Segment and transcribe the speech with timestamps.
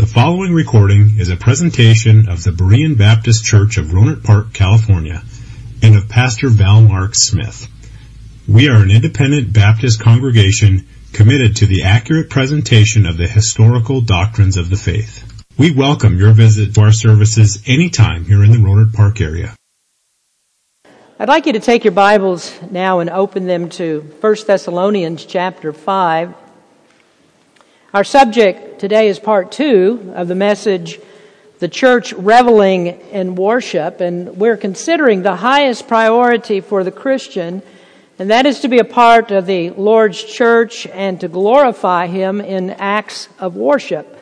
[0.00, 5.22] The following recording is a presentation of the Berean Baptist Church of Rohnert Park, California,
[5.82, 7.68] and of Pastor Val Mark Smith.
[8.48, 14.56] We are an independent Baptist congregation committed to the accurate presentation of the historical doctrines
[14.56, 15.22] of the faith.
[15.58, 19.54] We welcome your visit to our services anytime here in the Rohnert Park area.
[21.18, 25.74] I'd like you to take your Bibles now and open them to 1 Thessalonians chapter
[25.74, 26.34] 5.
[27.92, 30.98] Our subject today is part two of the message,
[31.58, 37.60] The Church Reveling in Worship, and we're considering the highest priority for the Christian,
[38.18, 42.40] and that is to be a part of the Lord's church and to glorify Him
[42.40, 44.18] in acts of worship.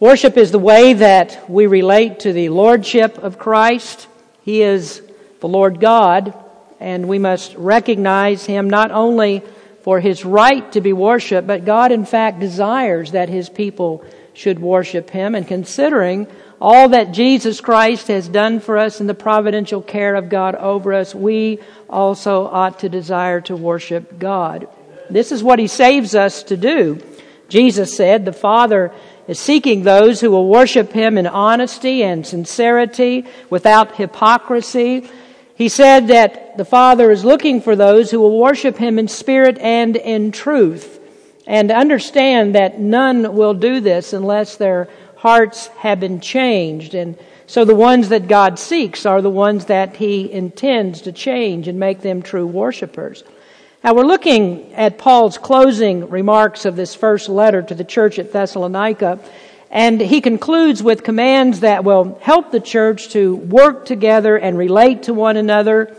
[0.00, 4.08] Worship is the way that we relate to the Lordship of Christ.
[4.42, 5.00] He is
[5.38, 6.34] the Lord God,
[6.80, 9.44] and we must recognize Him not only
[9.82, 14.58] for his right to be worshiped, but God, in fact, desires that his people should
[14.58, 15.34] worship him.
[15.34, 16.26] And considering
[16.60, 20.92] all that Jesus Christ has done for us in the providential care of God over
[20.92, 21.58] us, we
[21.90, 24.68] also ought to desire to worship God.
[25.10, 27.02] This is what he saves us to do.
[27.48, 28.92] Jesus said, The Father
[29.28, 35.10] is seeking those who will worship him in honesty and sincerity, without hypocrisy.
[35.62, 39.58] He said that the Father is looking for those who will worship Him in spirit
[39.58, 40.98] and in truth,
[41.46, 46.96] and understand that none will do this unless their hearts have been changed.
[46.96, 51.68] And so the ones that God seeks are the ones that He intends to change
[51.68, 53.22] and make them true worshipers.
[53.84, 58.32] Now we're looking at Paul's closing remarks of this first letter to the church at
[58.32, 59.20] Thessalonica.
[59.72, 65.04] And he concludes with commands that will help the church to work together and relate
[65.04, 65.96] to one another.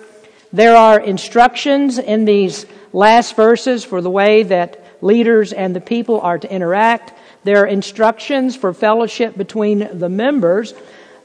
[0.54, 6.22] There are instructions in these last verses for the way that leaders and the people
[6.22, 7.14] are to interact.
[7.44, 10.76] There are instructions for fellowship between the members.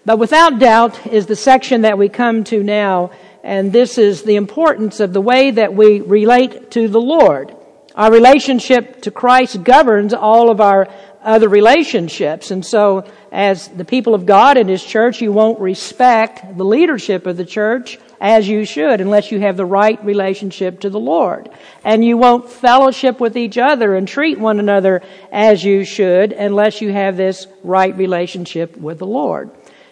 [0.06, 3.10] But without doubt is the section that we come to now,
[3.44, 7.54] and this is the importance of the way that we relate to the Lord.
[7.94, 10.88] Our relationship to Christ governs all of our
[11.28, 12.50] other relationships.
[12.50, 17.26] And so, as the people of God in His church, you won't respect the leadership
[17.26, 21.50] of the church as you should unless you have the right relationship to the Lord.
[21.84, 26.80] And you won't fellowship with each other and treat one another as you should unless
[26.80, 29.50] you have this right relationship with the Lord.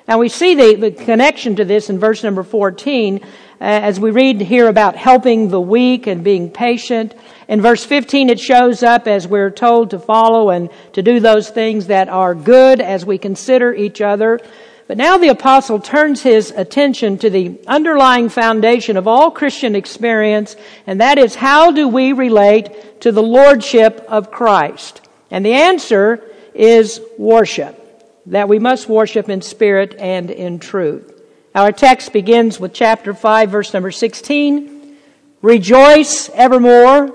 [0.09, 3.27] Now we see the, the connection to this in verse number 14 uh,
[3.59, 7.15] Uh, as we read here about helping the weak and being patient.
[7.49, 11.49] In verse 15 it shows up as we're told to follow and to do those
[11.49, 14.41] things that are good as we consider each other.
[14.87, 20.55] But now the apostle turns his attention to the underlying foundation of all Christian experience,
[20.87, 25.01] and that is how do we relate to the lordship of Christ?
[25.31, 27.83] And the answer is worship
[28.27, 31.16] that we must worship in spirit and in truth.
[31.57, 34.99] Our text begins with chapter 5, verse number 16.
[35.41, 37.15] Rejoice evermore,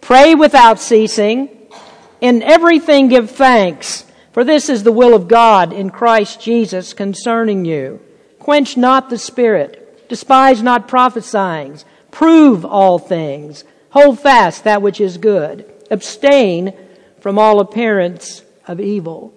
[0.00, 1.48] pray without ceasing,
[2.20, 7.64] in everything give thanks, for this is the will of God in Christ Jesus concerning
[7.64, 8.00] you.
[8.40, 11.78] Quench not the spirit, despise not prophesying,
[12.10, 16.72] prove all things, hold fast that which is good, abstain
[17.20, 19.32] from all appearance of evil.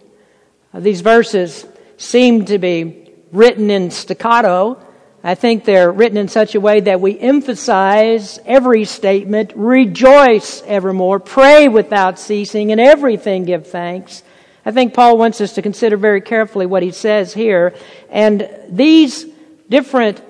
[0.73, 3.00] Uh, these verses seem to be
[3.31, 4.81] written in staccato.
[5.23, 11.19] I think they're written in such a way that we emphasize every statement, rejoice evermore,
[11.19, 14.23] pray without ceasing, and everything give thanks.
[14.65, 17.75] I think Paul wants us to consider very carefully what he says here.
[18.09, 19.25] And these
[19.69, 20.21] different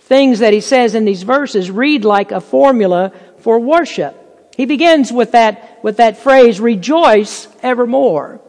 [0.00, 4.16] things that he says in these verses read like a formula for worship.
[4.56, 8.40] He begins with that, with that phrase, rejoice evermore.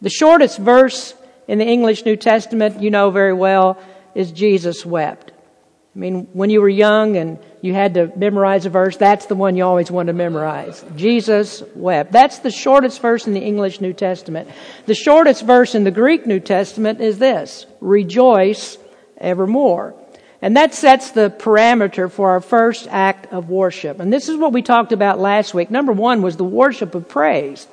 [0.00, 1.14] The shortest verse
[1.48, 3.78] in the English New Testament, you know very well,
[4.14, 5.32] is Jesus wept.
[5.96, 9.34] I mean, when you were young and you had to memorize a verse, that's the
[9.34, 10.84] one you always want to memorize.
[10.94, 12.12] Jesus wept.
[12.12, 14.50] That's the shortest verse in the English New Testament.
[14.84, 18.76] The shortest verse in the Greek New Testament is this Rejoice
[19.16, 19.94] evermore.
[20.42, 23.98] And that sets the parameter for our first act of worship.
[23.98, 25.70] And this is what we talked about last week.
[25.70, 27.66] Number one was the worship of praise.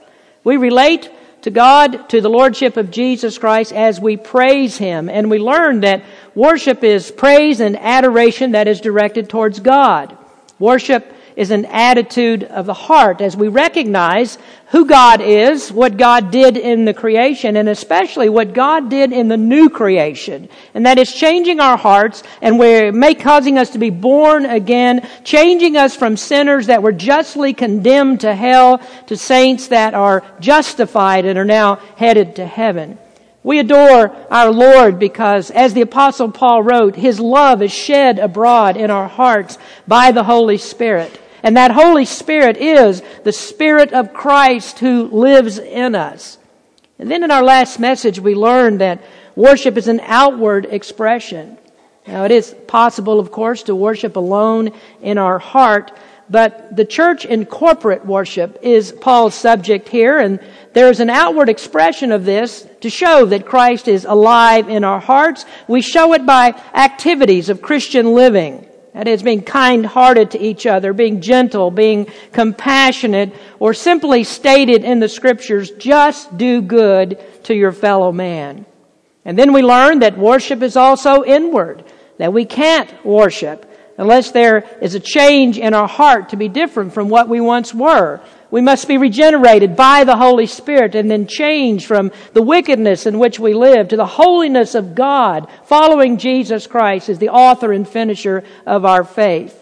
[0.46, 1.12] We relate
[1.44, 5.10] to God, to the Lordship of Jesus Christ as we praise Him.
[5.10, 6.04] And we learn that
[6.36, 10.18] worship is praise and adoration that is directed towards God.
[10.58, 14.38] Worship is an attitude of the heart as we recognize
[14.74, 19.28] who God is, what God did in the creation, and especially what God did in
[19.28, 20.50] the new creation.
[20.74, 25.08] And that is changing our hearts and we're make, causing us to be born again,
[25.24, 31.26] changing us from sinners that were justly condemned to hell to saints that are justified
[31.26, 32.98] and are now headed to heaven.
[33.44, 38.78] We adore our Lord because, as the apostle Paul wrote, His love is shed abroad
[38.78, 41.20] in our hearts by the Holy Spirit.
[41.44, 46.38] And that Holy Spirit is the Spirit of Christ who lives in us.
[46.98, 49.04] And then in our last message, we learned that
[49.36, 51.58] worship is an outward expression.
[52.08, 55.92] Now, it is possible, of course, to worship alone in our heart,
[56.30, 60.40] but the church in corporate worship is Paul's subject here, and
[60.74, 65.00] there is an outward expression of this to show that Christ is alive in our
[65.00, 65.46] hearts.
[65.68, 68.66] We show it by activities of Christian living.
[68.94, 74.84] That is, being kind hearted to each other, being gentle, being compassionate, or simply stated
[74.84, 78.68] in the scriptures, just do good to your fellow man.
[79.26, 81.84] And then we learn that worship is also inward,
[82.20, 86.94] that we can't worship unless there is a change in our heart to be different
[86.94, 88.22] from what we once were.
[88.54, 93.18] We must be regenerated by the Holy Spirit and then changed from the wickedness in
[93.18, 97.90] which we live to the holiness of God, following Jesus Christ as the author and
[97.90, 99.60] finisher of our faith.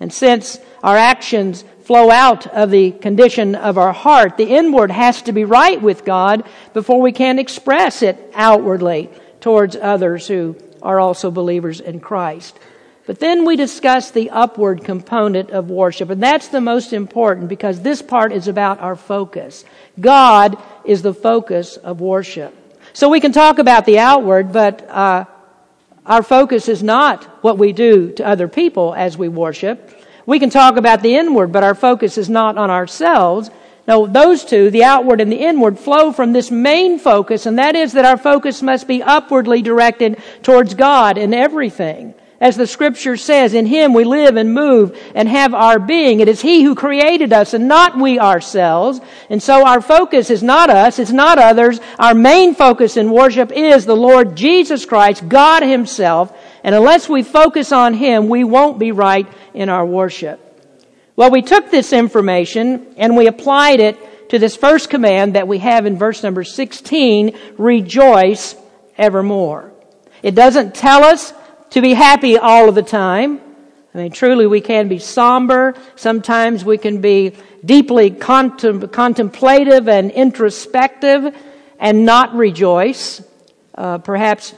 [0.00, 5.22] And since our actions flow out of the condition of our heart, the inward has
[5.22, 9.08] to be right with God before we can express it outwardly
[9.40, 12.58] towards others who are also believers in Christ.
[13.06, 17.80] But then we discuss the upward component of worship, and that's the most important because
[17.80, 19.64] this part is about our focus.
[20.00, 22.52] God is the focus of worship.
[22.92, 25.26] So we can talk about the outward, but uh,
[26.04, 29.92] our focus is not what we do to other people as we worship.
[30.26, 33.50] We can talk about the inward, but our focus is not on ourselves.
[33.86, 37.76] No, those two, the outward and the inward, flow from this main focus, and that
[37.76, 42.14] is that our focus must be upwardly directed towards God in everything.
[42.38, 46.20] As the scripture says, in Him we live and move and have our being.
[46.20, 49.00] It is He who created us and not we ourselves.
[49.30, 51.80] And so our focus is not us, it's not others.
[51.98, 56.36] Our main focus in worship is the Lord Jesus Christ, God Himself.
[56.62, 60.42] And unless we focus on Him, we won't be right in our worship.
[61.16, 65.58] Well, we took this information and we applied it to this first command that we
[65.58, 68.56] have in verse number 16, rejoice
[68.98, 69.72] evermore.
[70.22, 71.32] It doesn't tell us
[71.76, 73.38] to be happy all of the time.
[73.94, 75.74] I mean, truly we can be somber.
[75.94, 77.34] Sometimes we can be
[77.66, 81.36] deeply contem- contemplative and introspective
[81.78, 83.22] and not rejoice.
[83.74, 84.54] Uh, perhaps,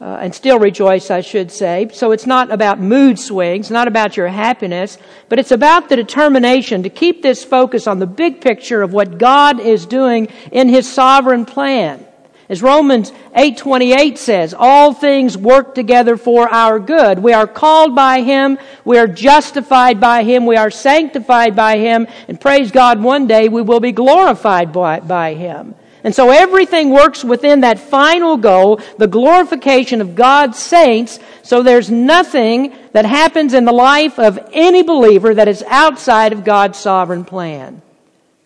[0.00, 1.90] uh, and still rejoice, I should say.
[1.92, 4.96] So it's not about mood swings, not about your happiness,
[5.28, 9.18] but it's about the determination to keep this focus on the big picture of what
[9.18, 12.06] God is doing in His sovereign plan.
[12.48, 17.18] As Romans 8:28 says, all things work together for our good.
[17.18, 22.06] We are called by him, we are justified by him, we are sanctified by him,
[22.28, 25.74] and praise God one day we will be glorified by, by him.
[26.04, 31.90] And so everything works within that final goal, the glorification of God's saints, so there's
[31.90, 37.24] nothing that happens in the life of any believer that is outside of God's sovereign
[37.24, 37.82] plan.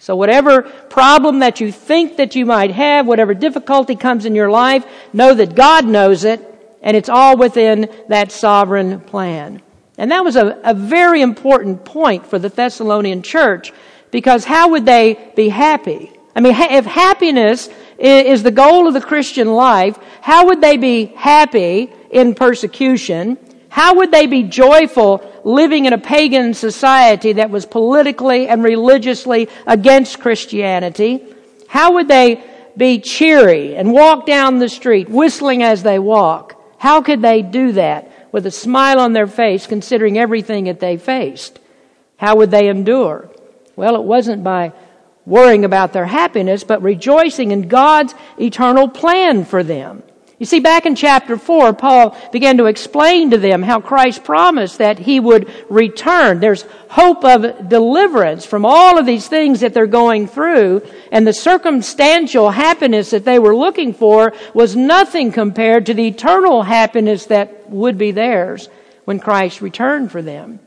[0.06, 4.48] So whatever problem that you think that you might have, whatever difficulty comes in your
[4.48, 6.40] life, know that God knows it
[6.80, 9.60] and it's all within that sovereign plan.
[9.98, 13.72] And that was a, a very important point for the Thessalonian church
[14.12, 16.12] because how would they be happy?
[16.36, 17.68] I mean, if happiness
[17.98, 23.38] is the goal of the Christian life, how would they be happy in persecution?
[23.70, 29.48] How would they be joyful living in a pagan society that was politically and religiously
[29.64, 31.24] against Christianity?
[31.68, 32.42] How would they
[32.76, 36.60] be cheery and walk down the street whistling as they walk?
[36.78, 40.96] How could they do that with a smile on their face considering everything that they
[40.96, 41.60] faced?
[42.16, 43.30] How would they endure?
[43.76, 44.72] Well, it wasn't by
[45.26, 50.02] worrying about their happiness, but rejoicing in God's eternal plan for them.
[50.38, 54.78] You see, back in chapter 4, Paul began to explain to them how Christ promised
[54.78, 56.40] that he would return.
[56.40, 61.32] There's hope of deliverance from all of these things that they're going through, and the
[61.32, 67.70] circumstantial happiness that they were looking for was nothing compared to the eternal happiness that
[67.70, 68.68] would be theirs
[69.06, 70.60] when Christ returned for them.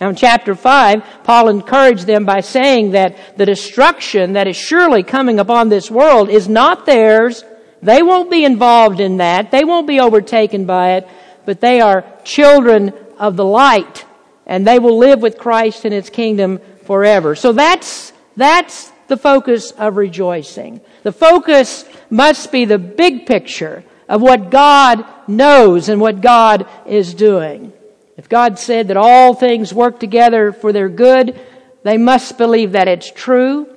[0.00, 5.02] Now in chapter 5, Paul encouraged them by saying that the destruction that is surely
[5.02, 7.42] coming upon this world is not theirs,
[7.82, 9.50] they won't be involved in that.
[9.50, 11.08] They won't be overtaken by it,
[11.44, 14.04] but they are children of the light
[14.46, 17.34] and they will live with Christ in his kingdom forever.
[17.36, 20.80] So that's, that's the focus of rejoicing.
[21.02, 27.12] The focus must be the big picture of what God knows and what God is
[27.12, 27.74] doing.
[28.16, 31.38] If God said that all things work together for their good,
[31.84, 33.68] they must believe that it's true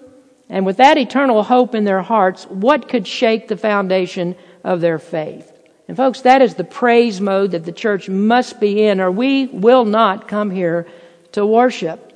[0.51, 4.99] and with that eternal hope in their hearts, what could shake the foundation of their
[4.99, 5.49] faith.
[5.87, 9.47] And folks, that is the praise mode that the church must be in, or we
[9.47, 10.87] will not come here
[11.31, 12.11] to worship.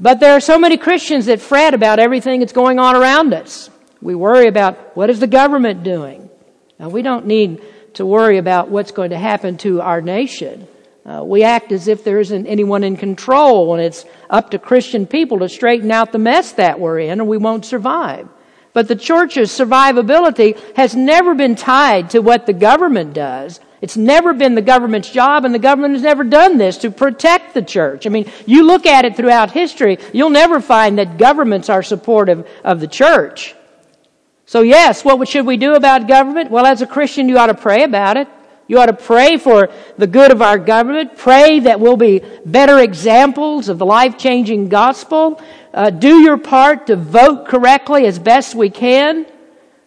[0.00, 3.70] But there are so many Christians that fret about everything that's going on around us.
[4.02, 6.28] We worry about what is the government doing.
[6.80, 7.62] Now, we don't need
[7.94, 10.66] to worry about what's going to happen to our nation.
[11.10, 15.08] Uh, we act as if there isn't anyone in control, and it's up to Christian
[15.08, 18.28] people to straighten out the mess that we're in, or we won't survive.
[18.74, 23.58] But the church's survivability has never been tied to what the government does.
[23.80, 27.54] It's never been the government's job, and the government has never done this to protect
[27.54, 28.06] the church.
[28.06, 32.48] I mean, you look at it throughout history, you'll never find that governments are supportive
[32.62, 33.56] of the church.
[34.46, 36.52] So, yes, what should we do about government?
[36.52, 38.28] Well, as a Christian, you ought to pray about it.
[38.70, 41.16] You ought to pray for the good of our government.
[41.16, 45.42] Pray that we'll be better examples of the life changing gospel.
[45.74, 49.26] Uh, do your part to vote correctly as best we can.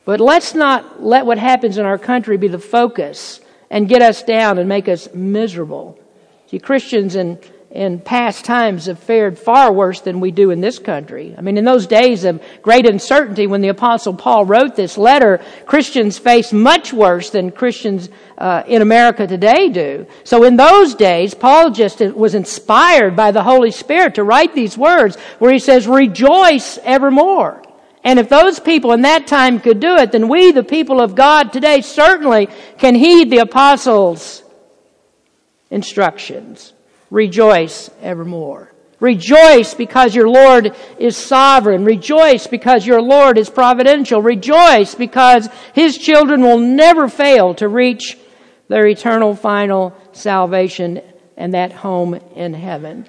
[0.04, 4.22] But let's not let what happens in our country be the focus and get us
[4.22, 5.98] down and make us miserable.
[6.48, 7.40] See, Christians in
[7.74, 11.34] in past times have fared far worse than we do in this country.
[11.36, 15.42] I mean, in those days of great uncertainty, when the Apostle Paul wrote this letter,
[15.66, 20.06] Christians faced much worse than Christians uh, in America today do.
[20.24, 24.78] So in those days, Paul just was inspired by the Holy Spirit to write these
[24.78, 27.64] words where he says, rejoice evermore.
[28.04, 31.16] And if those people in that time could do it, then we, the people of
[31.16, 34.44] God today, certainly can heed the apostles'
[35.72, 36.74] instructions.
[37.14, 38.72] Rejoice evermore.
[39.00, 41.86] Rejoice because your Lord is sovereign.
[41.86, 44.20] Rejoice because your Lord is providential.
[44.20, 48.18] Rejoice because His children will never fail to reach
[48.68, 51.04] their eternal final salvation
[51.38, 53.06] and that home in heaven.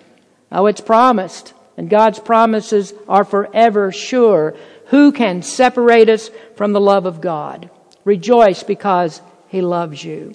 [0.52, 4.54] Oh, it's promised, and God's promises are forever sure.
[4.88, 7.70] Who can separate us from the love of God?
[8.04, 10.34] Rejoice because He loves you.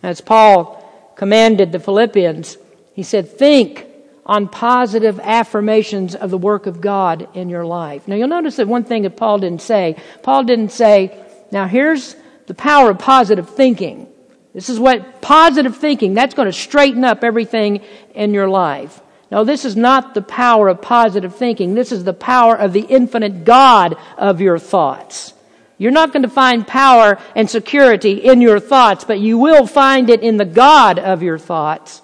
[0.00, 2.58] As Paul commanded the Philippians,
[2.94, 3.86] he said, think
[4.24, 8.08] on positive affirmations of the work of God in your life.
[8.08, 9.96] Now you'll notice that one thing that Paul didn't say.
[10.22, 11.20] Paul didn't say,
[11.52, 14.08] now here's the power of positive thinking.
[14.54, 17.82] This is what positive thinking, that's going to straighten up everything
[18.14, 19.00] in your life.
[19.30, 21.74] No, this is not the power of positive thinking.
[21.74, 25.34] This is the power of the infinite God of your thoughts.
[25.76, 30.08] You're not going to find power and security in your thoughts, but you will find
[30.08, 32.00] it in the God of your thoughts.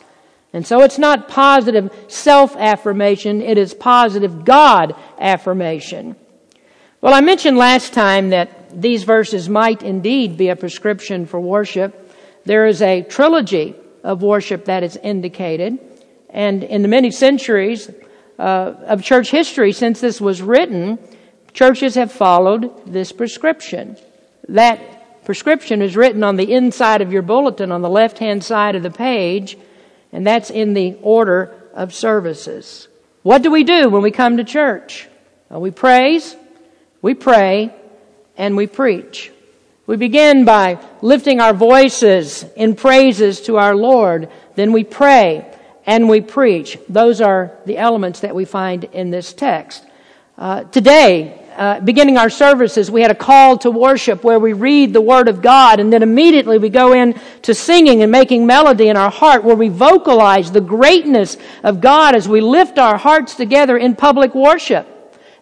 [0.53, 6.17] And so it's not positive self affirmation, it is positive God affirmation.
[7.01, 12.13] Well, I mentioned last time that these verses might indeed be a prescription for worship.
[12.45, 15.79] There is a trilogy of worship that is indicated.
[16.29, 17.91] And in the many centuries
[18.39, 20.99] uh, of church history since this was written,
[21.53, 23.97] churches have followed this prescription.
[24.49, 28.75] That prescription is written on the inside of your bulletin on the left hand side
[28.75, 29.57] of the page
[30.13, 32.89] and that's in the order of services.
[33.23, 35.09] What do we do when we come to church?
[35.49, 36.37] Well, we praise,
[37.03, 37.75] we pray,
[38.37, 39.33] and we preach.
[39.87, 44.31] We begin by lifting our voices in praises to our Lord.
[44.55, 45.45] Then we pray
[45.85, 46.79] and we preach.
[46.89, 49.85] Those are the elements that we find in this text.
[50.39, 54.93] Uh, today, uh, beginning our services, we had a call to worship where we read
[54.93, 58.89] the Word of God and then immediately we go in to singing and making melody
[58.89, 63.35] in our heart where we vocalize the greatness of God as we lift our hearts
[63.35, 64.87] together in public worship.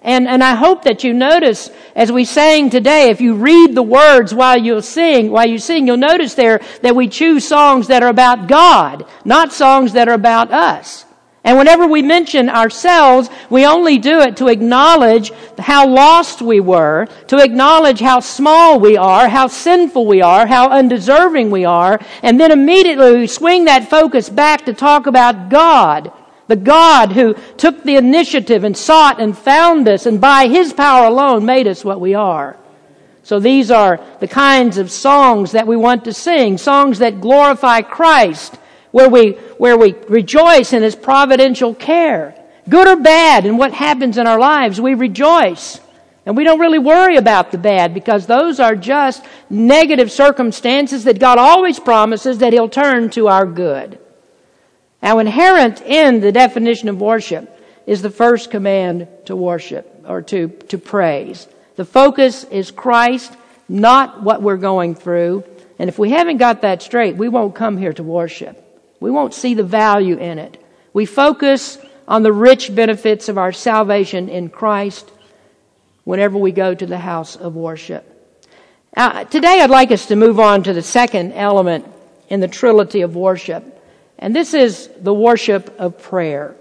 [0.02, 3.82] And, and I hope that you notice as we sang today, if you read the
[3.82, 8.02] words while you sing, while you sing, you'll notice there that we choose songs that
[8.02, 11.04] are about God, not songs that are about us.
[11.48, 17.08] And whenever we mention ourselves, we only do it to acknowledge how lost we were,
[17.28, 22.38] to acknowledge how small we are, how sinful we are, how undeserving we are, and
[22.38, 26.12] then immediately we swing that focus back to talk about God.
[26.48, 31.06] The God who took the initiative and sought and found us and by His power
[31.06, 32.58] alone made us what we are.
[33.22, 37.80] So these are the kinds of songs that we want to sing, songs that glorify
[37.80, 38.58] Christ,
[38.90, 42.34] where we, where we rejoice in His providential care.
[42.68, 45.80] Good or bad in what happens in our lives, we rejoice.
[46.26, 51.18] And we don't really worry about the bad because those are just negative circumstances that
[51.18, 53.98] God always promises that He'll turn to our good.
[55.02, 57.54] Now, inherent in the definition of worship
[57.86, 61.48] is the first command to worship or to, to praise.
[61.76, 63.32] The focus is Christ,
[63.68, 65.44] not what we're going through.
[65.78, 68.62] And if we haven't got that straight, we won't come here to worship.
[69.00, 70.62] We won't see the value in it.
[70.92, 75.10] We focus on the rich benefits of our salvation in Christ
[76.04, 78.14] whenever we go to the house of worship.
[78.96, 81.86] Uh, today I'd like us to move on to the second element
[82.28, 83.62] in the trilogy of worship,
[84.18, 86.56] and this is the worship of prayer.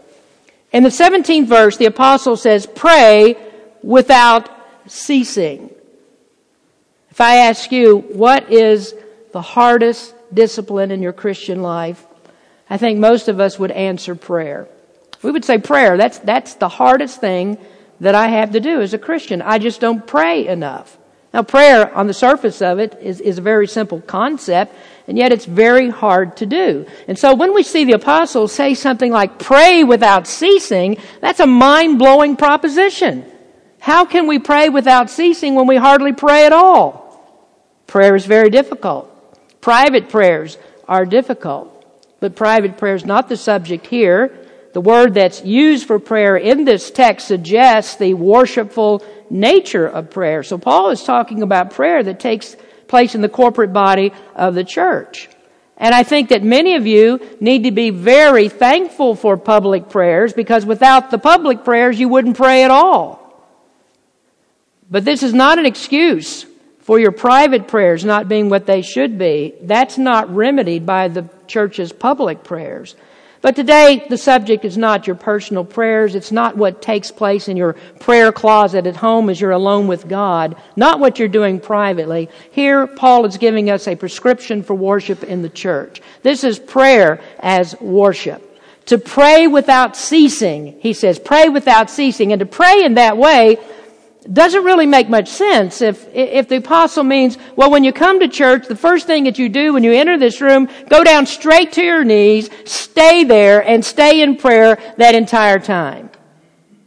[0.72, 3.38] In the 17th verse, the apostle says, pray
[3.82, 4.50] without
[4.88, 5.70] ceasing.
[7.10, 8.94] If I ask you, what is
[9.32, 12.06] the hardest discipline in your Christian life?
[12.70, 14.68] I think most of us would answer prayer.
[15.22, 15.98] We would say prayer.
[15.98, 17.58] That's, that's the hardest thing
[18.00, 19.42] that I have to do as a Christian.
[19.42, 20.98] I just don't pray enough.
[21.34, 24.74] Now, prayer on the surface of it is, is a very simple concept,
[25.08, 26.86] and yet it's very hard to do.
[27.08, 31.46] And so when we see the apostles say something like pray without ceasing, that's a
[31.46, 33.26] mind blowing proposition.
[33.80, 37.06] How can we pray without ceasing when we hardly pray at all?
[37.88, 39.14] Prayer is very difficult.
[39.62, 40.58] Private prayers
[40.88, 41.77] are difficult.
[42.20, 44.36] But private prayer is not the subject here.
[44.74, 50.44] The word that's used for prayer in this text suggests the worshipful nature of prayer.
[50.44, 52.56] So Paul is talking about prayer that takes
[52.88, 55.30] place in the corporate body of the church.
[55.78, 60.34] And I think that many of you need to be very thankful for public prayers
[60.34, 63.24] because without the public prayers, you wouldn't pray at all.
[64.90, 66.46] But this is not an excuse
[66.80, 69.54] for your private prayers not being what they should be.
[69.62, 72.96] That's not remedied by the church's public prayers.
[73.42, 76.16] But today, the subject is not your personal prayers.
[76.16, 80.08] It's not what takes place in your prayer closet at home as you're alone with
[80.08, 80.56] God.
[80.76, 82.30] Not what you're doing privately.
[82.52, 86.02] Here, Paul is giving us a prescription for worship in the church.
[86.24, 88.44] This is prayer as worship.
[88.88, 92.32] To pray without ceasing, he says, pray without ceasing.
[92.32, 93.58] And to pray in that way
[94.32, 98.28] doesn't really make much sense if, if the apostle means, well, when you come to
[98.28, 101.72] church, the first thing that you do when you enter this room, go down straight
[101.74, 106.10] to your knees, stay there, and stay in prayer that entire time.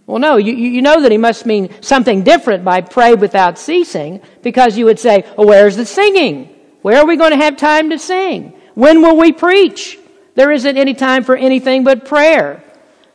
[0.07, 4.21] Well, no, you, you know that he must mean something different by pray without ceasing,
[4.43, 6.55] because you would say, well, where's the singing?
[6.83, 8.55] Where are we going to have time to sing?
[8.75, 9.99] When will we preach?
[10.35, 12.65] There isn't any time for anything but prayer.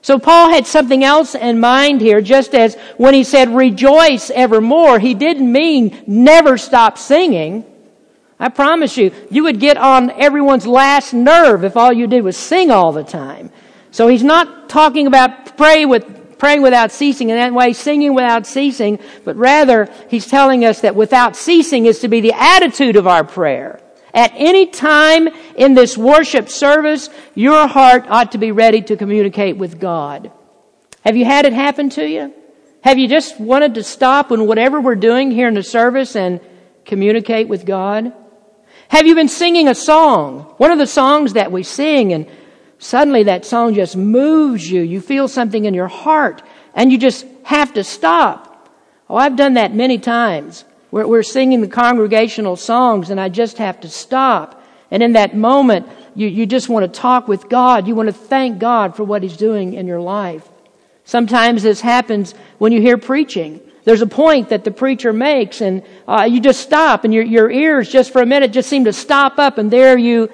[0.05, 4.99] So Paul had something else in mind here, just as when he said rejoice evermore,
[4.99, 7.65] he didn't mean never stop singing.
[8.39, 12.37] I promise you, you would get on everyone's last nerve if all you did was
[12.37, 13.49] sing all the time.
[13.89, 18.45] So he's not talking about pray with, praying without ceasing in that way, singing without
[18.45, 23.07] ceasing, but rather he's telling us that without ceasing is to be the attitude of
[23.07, 23.81] our prayer.
[24.15, 29.57] At any time in this worship service, your heart ought to be ready to communicate
[29.57, 30.31] with God.
[31.03, 32.33] Have you had it happen to you?
[32.79, 36.39] Have you just wanted to stop when whatever we're doing here in the service and
[36.85, 38.13] communicate with God?
[38.87, 40.53] Have you been singing a song?
[40.57, 42.25] One of the songs that we sing and
[42.77, 44.81] suddenly that song just moves you.
[44.81, 46.41] You feel something in your heart
[46.73, 48.69] and you just have to stop.
[49.09, 50.63] Oh, I've done that many times.
[50.95, 54.63] We're, we're singing the congregational songs and I just have to stop.
[54.89, 57.85] And in that moment, you, you just want to talk with God.
[57.85, 60.47] You want to thank God for what He's doing in your life.
[61.03, 63.59] Sometimes this happens when you hear preaching.
[63.83, 67.51] There's a point that the preacher makes and uh, you just stop and your, your
[67.51, 70.31] ears just for a minute just seem to stop up and there you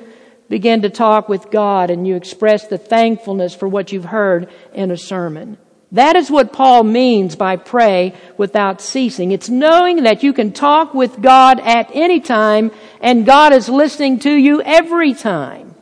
[0.48, 4.92] begin to talk with God and you express the thankfulness for what you've heard in
[4.92, 5.58] a sermon.
[5.94, 9.32] That is what Paul means by pray without ceasing.
[9.32, 14.20] It's knowing that you can talk with God at any time and God is listening
[14.20, 15.76] to you every time.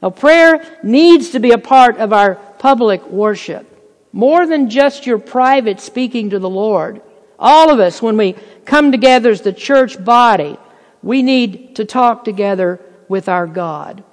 [0.00, 3.70] Now prayer needs to be a part of our public worship.
[4.12, 7.02] More than just your private speaking to the Lord.
[7.38, 10.56] All of us, when we come together as the church body,
[11.02, 14.04] we need to talk together with our God.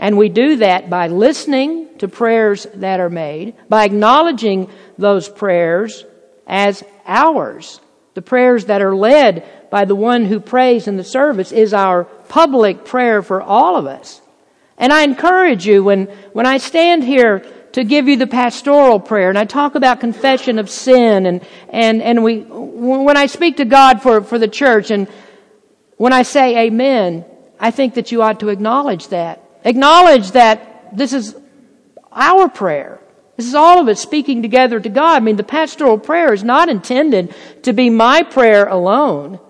[0.00, 6.04] And we do that by listening to prayers that are made, by acknowledging those prayers
[6.46, 7.80] as ours.
[8.14, 12.04] The prayers that are led by the one who prays in the service is our
[12.04, 14.20] public prayer for all of us.
[14.76, 19.28] And I encourage you when, when I stand here to give you the pastoral prayer
[19.28, 23.64] and I talk about confession of sin and, and, and we, when I speak to
[23.64, 25.08] God for, for the church and
[25.96, 27.24] when I say amen,
[27.60, 29.41] I think that you ought to acknowledge that.
[29.64, 31.36] Acknowledge that this is
[32.10, 33.00] our prayer.
[33.36, 35.16] This is all of us speaking together to God.
[35.16, 39.40] I mean, the pastoral prayer is not intended to be my prayer alone,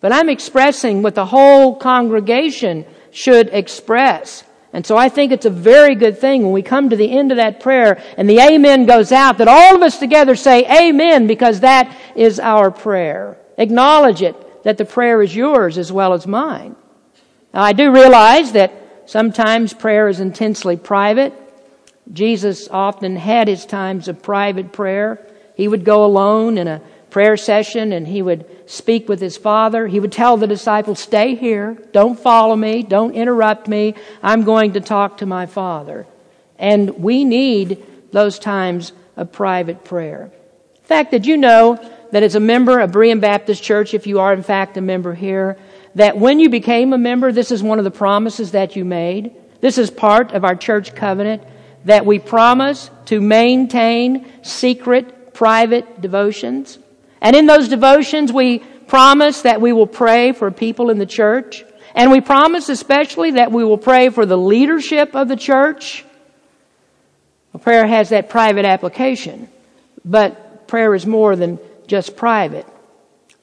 [0.00, 4.44] but I'm expressing what the whole congregation should express.
[4.74, 7.30] And so I think it's a very good thing when we come to the end
[7.30, 11.28] of that prayer and the amen goes out that all of us together say amen
[11.28, 13.38] because that is our prayer.
[13.56, 16.74] Acknowledge it that the prayer is yours as well as mine.
[17.54, 18.72] Now I do realize that
[19.06, 21.32] Sometimes prayer is intensely private.
[22.12, 25.24] Jesus often had his times of private prayer.
[25.56, 29.86] He would go alone in a prayer session and he would speak with his father.
[29.86, 31.78] He would tell the disciples, Stay here.
[31.92, 32.82] Don't follow me.
[32.82, 33.94] Don't interrupt me.
[34.22, 36.06] I'm going to talk to my father.
[36.58, 40.30] And we need those times of private prayer.
[40.76, 41.78] In fact, did you know
[42.10, 45.14] that as a member of Berean Baptist Church, if you are in fact a member
[45.14, 45.56] here,
[45.94, 49.34] that when you became a member, this is one of the promises that you made.
[49.60, 51.42] This is part of our church covenant
[51.84, 56.78] that we promise to maintain secret, private devotions.
[57.20, 61.64] And in those devotions, we promise that we will pray for people in the church.
[61.94, 66.04] And we promise especially that we will pray for the leadership of the church.
[67.52, 69.48] Well, prayer has that private application,
[70.04, 72.66] but prayer is more than just private.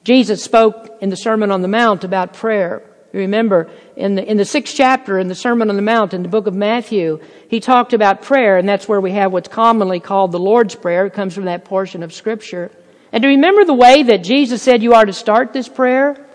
[0.04, 2.82] Jesus spoke in the Sermon on the Mount about prayer.
[3.12, 6.22] You remember in the, in the sixth chapter in the Sermon on the Mount in
[6.22, 10.00] the book of Matthew, he talked about prayer, and that's where we have what's commonly
[10.00, 11.06] called the Lord's Prayer.
[11.06, 12.70] It comes from that portion of Scripture.
[13.12, 16.26] And do you remember the way that Jesus said you are to start this prayer?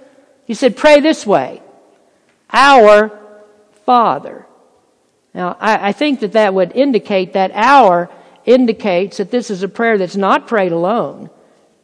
[0.46, 1.62] He said, pray this way.
[2.54, 3.20] Our
[3.86, 4.46] Father.
[5.34, 8.10] Now, I, I think that that would indicate that our
[8.46, 11.30] indicates that this is a prayer that's not prayed alone.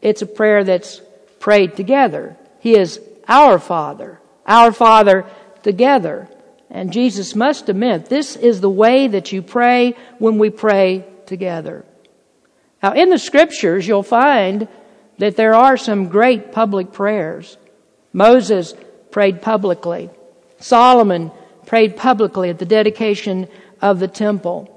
[0.02, 1.02] It's a prayer that's
[1.44, 2.38] prayed together.
[2.62, 4.22] He is our Father.
[4.48, 5.26] Our Father
[5.62, 6.30] together.
[6.70, 11.06] And Jesus must have meant this is the way that you pray when we pray
[11.26, 11.84] together.
[12.82, 14.70] Now, in the scriptures, you'll find
[15.18, 17.58] that there are some great public prayers.
[18.14, 18.74] Moses
[19.12, 20.10] prayed publicly.
[20.60, 21.30] Solomon
[21.66, 23.50] prayed publicly at the dedication
[23.82, 24.70] of the temple.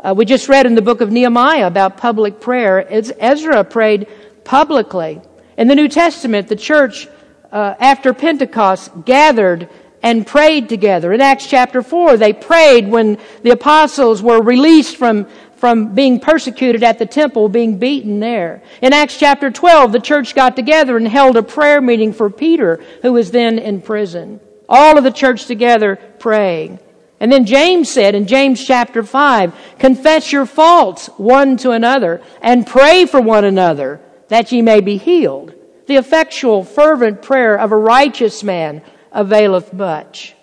[0.00, 2.86] Uh, we just read in the book of Nehemiah about public prayer.
[2.90, 4.08] Ezra prayed
[4.42, 5.20] publicly.
[5.56, 7.08] In the New Testament, the church,
[7.52, 9.68] uh, after Pentecost, gathered
[10.02, 11.12] and prayed together.
[11.12, 16.82] In Acts chapter 4, they prayed when the apostles were released from, from being persecuted
[16.82, 18.62] at the temple, being beaten there.
[18.82, 22.84] In Acts chapter 12, the church got together and held a prayer meeting for Peter,
[23.02, 24.40] who was then in prison.
[24.68, 26.80] All of the church together praying.
[27.20, 32.66] And then James said in James chapter 5, confess your faults one to another and
[32.66, 35.54] pray for one another that ye may be healed.
[35.86, 38.82] The effectual, fervent prayer of a righteous man
[39.12, 40.34] availeth much.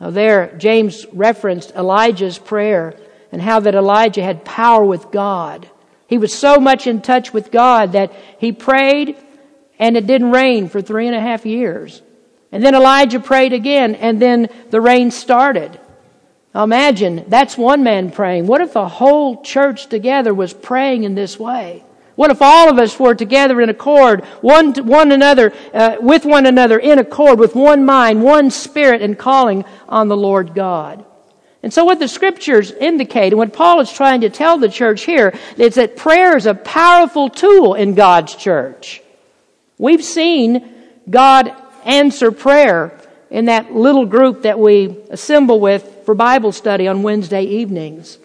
[0.00, 2.94] Now there, James referenced Elijah's prayer
[3.32, 5.68] and how that Elijah had power with God.
[6.06, 9.16] He was so much in touch with God that he prayed
[9.78, 12.02] and it didn't rain for three and a half years.
[12.52, 15.80] And then Elijah prayed again and then the rain started.
[16.54, 18.46] Now imagine, that's one man praying.
[18.46, 21.84] What if the whole church together was praying in this way?
[22.16, 26.46] What if all of us were together in accord, one one another, uh, with one
[26.46, 31.04] another in accord, with one mind, one spirit, and calling on the Lord God?
[31.62, 35.04] And so what the scriptures indicate, and what Paul is trying to tell the church
[35.04, 39.02] here, is that prayer is a powerful tool in God's church.
[39.76, 40.72] We've seen
[41.10, 41.52] God
[41.84, 42.98] answer prayer
[43.30, 48.18] in that little group that we assemble with for Bible study on Wednesday evenings.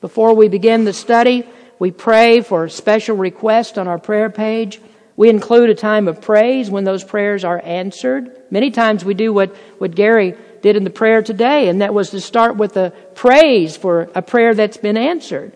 [0.00, 1.48] Before we begin the study,
[1.82, 4.80] we pray for special requests on our prayer page.
[5.16, 8.40] We include a time of praise when those prayers are answered.
[8.52, 12.10] Many times we do what, what Gary did in the prayer today, and that was
[12.10, 15.54] to start with a praise for a prayer that's been answered.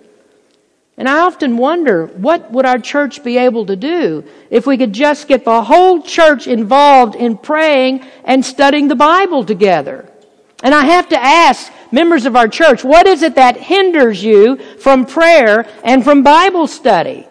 [0.96, 4.92] And I often wonder, what would our church be able to do if we could
[4.92, 10.12] just get the whole church involved in praying and studying the Bible together?
[10.62, 14.56] And I have to ask members of our church, what is it that hinders you
[14.78, 17.26] from prayer and from Bible study?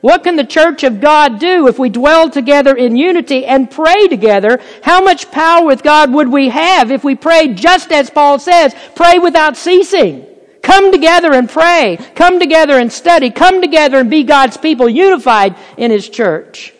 [0.00, 4.06] What can the church of God do if we dwell together in unity and pray
[4.06, 4.60] together?
[4.82, 8.74] How much power with God would we have if we prayed just as Paul says,
[8.94, 10.24] pray without ceasing?
[10.62, 11.98] Come together and pray.
[12.14, 13.30] Come together and study.
[13.30, 16.72] Come together and be God's people unified in His church.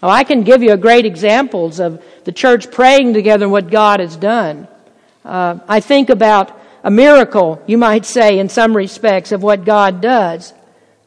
[0.00, 3.98] Oh, I can give you great examples of the church praying together and what God
[3.98, 4.68] has done.
[5.28, 10.00] Uh, I think about a miracle, you might say, in some respects, of what God
[10.00, 10.54] does.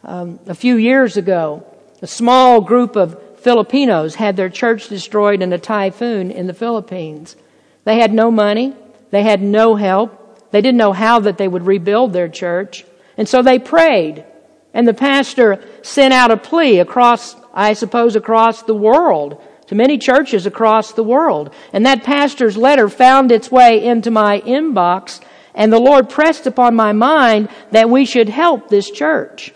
[0.04, 1.66] Um, a few years ago,
[2.04, 7.36] a small group of Filipinos had their church destroyed in a typhoon in the Philippines.
[7.84, 8.76] They had no money.
[9.10, 10.52] They had no help.
[10.52, 12.86] They didn't know how that they would rebuild their church.
[13.18, 14.24] And so they prayed.
[14.72, 19.98] And the pastor sent out a plea across, I suppose, across the world to many
[19.98, 21.50] churches across the world.
[21.72, 25.22] And that pastor's letter found its way into my inbox,
[25.56, 29.54] and the Lord pressed upon my mind that we should help this church.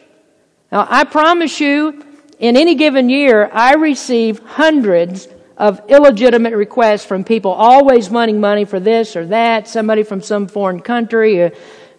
[0.72, 2.02] Now, I promise you,
[2.40, 8.64] in any given year, I receive hundreds of illegitimate requests from people always wanting money
[8.64, 11.52] for this or that, somebody from some foreign country, or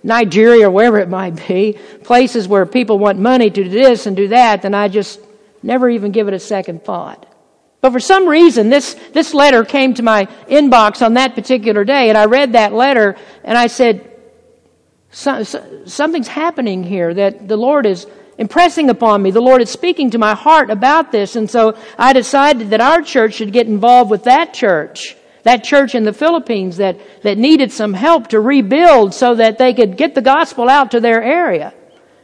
[0.02, 4.16] Nigeria, or wherever it might be, places where people want money to do this and
[4.16, 5.20] do that, then I just
[5.62, 7.30] never even give it a second thought.
[7.86, 12.08] But for some reason, this, this letter came to my inbox on that particular day,
[12.08, 14.10] and I read that letter, and I said,
[15.12, 19.30] so, so, something's happening here that the Lord is impressing upon me.
[19.30, 23.02] The Lord is speaking to my heart about this, and so I decided that our
[23.02, 25.14] church should get involved with that church.
[25.44, 29.74] That church in the Philippines that, that needed some help to rebuild so that they
[29.74, 31.72] could get the gospel out to their area.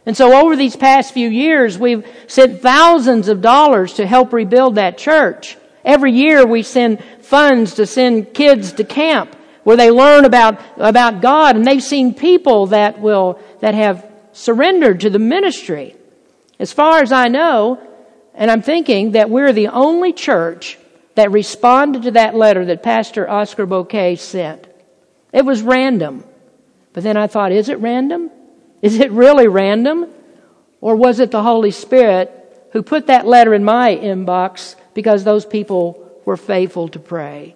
[0.05, 4.75] And so over these past few years, we've sent thousands of dollars to help rebuild
[4.75, 5.57] that church.
[5.85, 11.21] Every year we send funds to send kids to camp where they learn about, about
[11.21, 15.95] God and they've seen people that will, that have surrendered to the ministry.
[16.59, 17.81] As far as I know,
[18.35, 20.79] and I'm thinking that we're the only church
[21.15, 24.67] that responded to that letter that Pastor Oscar Bouquet sent.
[25.33, 26.25] It was random.
[26.93, 28.31] But then I thought, is it random?
[28.83, 30.09] Is it really random?
[30.81, 35.47] Or was it the Holy Spirit who put that letter in my inbox because those
[35.47, 37.55] people were faithful to pray?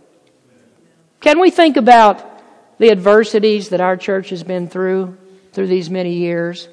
[1.20, 2.24] Can we think about
[2.78, 5.16] the adversities that our church has been through
[5.52, 6.68] through these many years?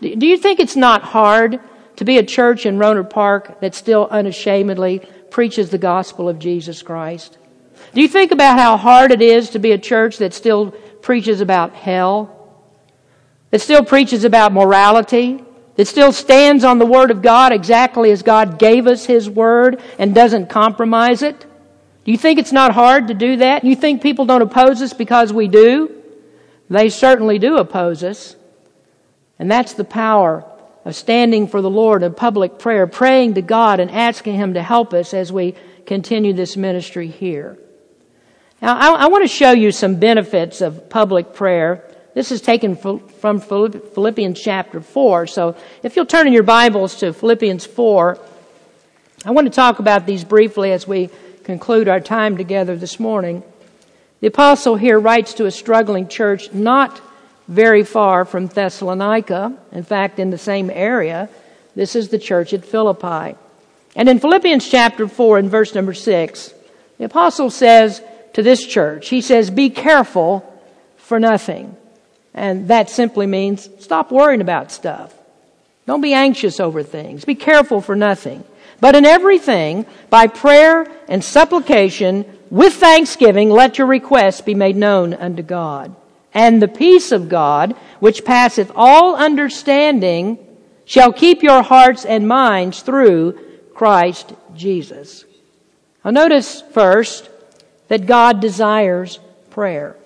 [0.00, 1.60] Do you think it's not hard
[1.96, 6.82] to be a church in Rohnert Park that still unashamedly preaches the gospel of Jesus
[6.82, 7.38] Christ?
[7.94, 11.40] Do you think about how hard it is to be a church that still preaches
[11.40, 12.41] about hell?
[13.52, 15.44] That still preaches about morality,
[15.76, 19.80] that still stands on the Word of God exactly as God gave us His Word
[19.98, 21.38] and doesn't compromise it?
[22.04, 23.62] Do you think it's not hard to do that?
[23.62, 25.94] You think people don't oppose us because we do?
[26.70, 28.34] They certainly do oppose us.
[29.38, 30.44] And that's the power
[30.86, 34.62] of standing for the Lord in public prayer, praying to God and asking Him to
[34.62, 37.58] help us as we continue this ministry here.
[38.62, 41.84] Now, I, I want to show you some benefits of public prayer
[42.14, 45.26] this is taken from Philippians chapter 4.
[45.26, 48.18] So if you'll turn in your Bibles to Philippians 4,
[49.24, 51.08] I want to talk about these briefly as we
[51.44, 53.42] conclude our time together this morning.
[54.20, 57.00] The apostle here writes to a struggling church not
[57.48, 61.30] very far from Thessalonica, in fact, in the same area.
[61.74, 63.36] This is the church at Philippi.
[63.96, 66.54] And in Philippians chapter 4 and verse number 6,
[66.98, 68.02] the apostle says
[68.34, 70.48] to this church, he says, Be careful
[70.98, 71.76] for nothing.
[72.34, 75.14] And that simply means stop worrying about stuff.
[75.86, 77.24] Don't be anxious over things.
[77.24, 78.44] Be careful for nothing.
[78.80, 85.14] But in everything, by prayer and supplication, with thanksgiving, let your requests be made known
[85.14, 85.94] unto God.
[86.34, 90.38] And the peace of God, which passeth all understanding,
[90.84, 93.38] shall keep your hearts and minds through
[93.74, 95.24] Christ Jesus.
[96.04, 97.30] Now notice first
[97.88, 99.18] that God desires
[99.50, 99.96] prayer.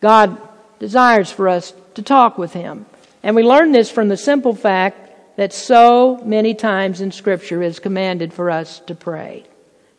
[0.00, 0.38] God
[0.78, 2.86] desires for us to talk with Him.
[3.22, 7.78] And we learn this from the simple fact that so many times in Scripture is
[7.78, 9.44] commanded for us to pray.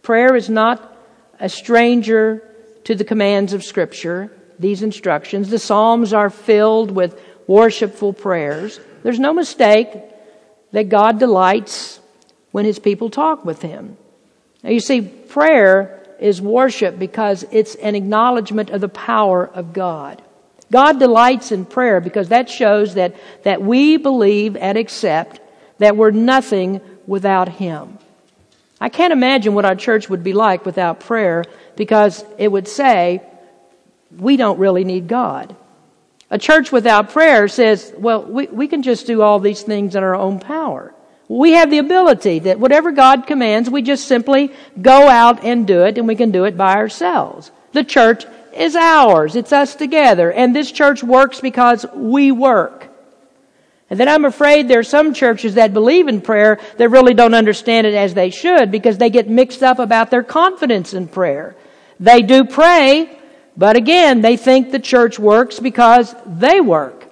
[0.01, 0.97] Prayer is not
[1.39, 2.43] a stranger
[2.85, 5.49] to the commands of Scripture, these instructions.
[5.49, 8.79] The Psalms are filled with worshipful prayers.
[9.03, 9.89] There's no mistake
[10.71, 11.99] that God delights
[12.51, 13.97] when His people talk with Him.
[14.63, 20.21] Now, you see, prayer is worship because it's an acknowledgement of the power of God.
[20.71, 25.39] God delights in prayer because that shows that, that we believe and accept
[25.77, 27.97] that we're nothing without Him.
[28.79, 33.21] I can't imagine what our church would be like without prayer because it would say,
[34.15, 35.55] we don't really need God.
[36.29, 40.03] A church without prayer says, well, we, we can just do all these things in
[40.03, 40.93] our own power.
[41.29, 44.51] We have the ability that whatever God commands, we just simply
[44.81, 47.51] go out and do it, and we can do it by ourselves.
[47.73, 48.25] The church
[48.57, 49.35] is ours.
[49.35, 50.31] It's us together.
[50.31, 52.87] And this church works because we work.
[53.89, 57.33] And then I'm afraid there are some churches that believe in prayer that really don't
[57.33, 61.55] understand it as they should because they get mixed up about their confidence in prayer.
[61.99, 63.17] They do pray,
[63.55, 67.05] but again, they think the church works because they work.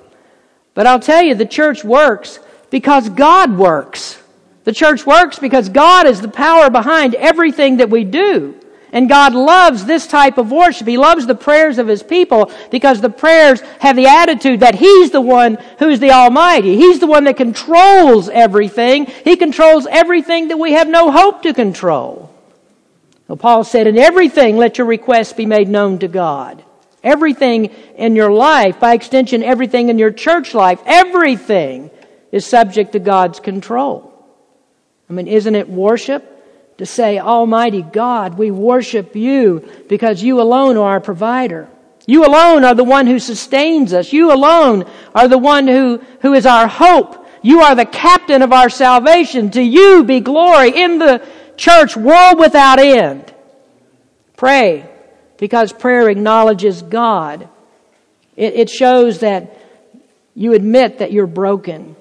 [0.74, 4.22] But I'll tell you, the church works because God works.
[4.66, 8.60] The church works because God is the power behind everything that we do.
[8.96, 10.88] And God loves this type of worship.
[10.88, 15.12] He loves the prayers of His people because the prayers have the attitude that He's
[15.12, 16.78] the one who's the Almighty.
[16.78, 19.08] He's the one that controls everything.
[19.08, 22.34] He controls everything that we have no hope to control.
[23.28, 26.64] Well, Paul said, in everything let your requests be made known to God.
[27.04, 27.66] Everything
[27.98, 31.92] in your life, by extension, everything in your church life, everything
[32.32, 34.14] is subject to God's control.
[35.10, 36.32] I mean, isn't it worship?
[36.78, 41.70] To say, Almighty God, we worship you because you alone are our provider.
[42.06, 44.14] You alone are the one who sustains us.
[44.14, 47.26] You alone are the one who, who is our hope.
[47.42, 49.52] You are the captain of our salvation.
[49.52, 51.26] To you be glory in the
[51.58, 53.34] church, world without end.
[54.38, 54.88] Pray,
[55.38, 57.48] because prayer acknowledges God.
[58.36, 59.58] It, it shows that
[60.36, 61.96] you admit that you're broken.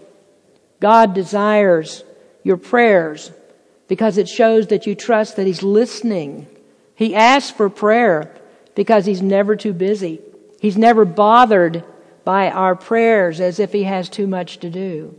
[0.81, 2.03] God desires
[2.43, 3.31] your prayers
[3.89, 6.47] because it shows that you trust that He's listening.
[6.95, 8.35] He asks for prayer
[8.75, 10.21] because He's never too busy.
[10.61, 11.85] He's never bothered
[12.25, 15.15] by our prayers as if He has too much to do.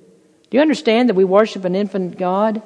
[0.49, 2.61] Do you understand that we worship an infinite God?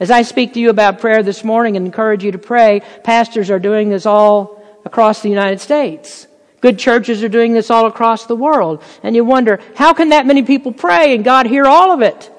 [0.00, 3.50] As I speak to you about prayer this morning and encourage you to pray, pastors
[3.50, 6.26] are doing this all across the United States.
[6.60, 8.82] Good churches are doing this all across the world.
[9.02, 12.32] And you wonder, how can that many people pray and God hear all of it?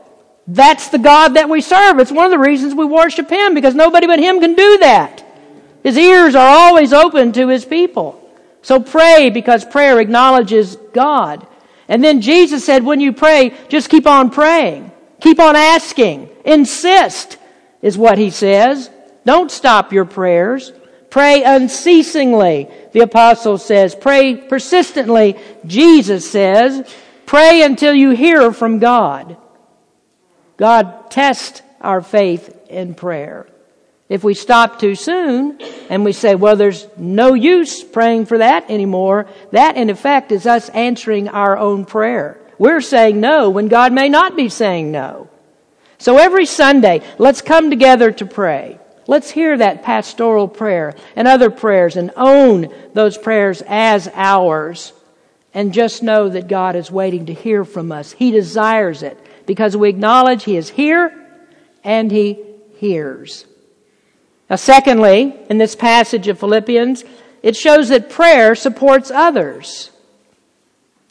[0.48, 2.00] That's the God that we serve.
[2.00, 5.26] It's one of the reasons we worship Him because nobody but Him can do that.
[5.84, 8.22] His ears are always open to His people.
[8.62, 11.48] So pray because prayer acknowledges God.
[11.88, 14.92] And then Jesus said, when you pray, just keep on praying.
[15.22, 16.30] Keep on asking.
[16.44, 17.38] Insist
[17.82, 18.90] is what He says.
[19.26, 20.72] Don't stop your prayers.
[21.10, 23.96] Pray unceasingly, the apostle says.
[23.96, 26.94] Pray persistently, Jesus says.
[27.26, 29.38] Pray until you hear from God.
[30.58, 33.48] God tests our faith in prayer.
[34.08, 38.70] If we stop too soon and we say, well, there's no use praying for that
[38.70, 42.40] anymore, that in effect is us answering our own prayer.
[42.60, 45.30] We're saying no when God may not be saying no.
[45.98, 48.80] So every Sunday, let's come together to pray.
[49.08, 54.94] Let's hear that pastoral prayer and other prayers and own those prayers as ours.
[55.54, 58.12] And just know that God is waiting to hear from us.
[58.12, 61.12] He desires it because we acknowledge He is here
[61.84, 62.40] and He
[62.78, 63.46] hears.
[64.50, 67.04] Now, secondly, in this passage of Philippians,
[67.42, 69.92] it shows that prayer supports others.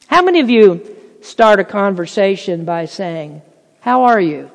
[0.07, 3.42] How many of you start a conversation by saying,
[3.81, 4.51] How are you?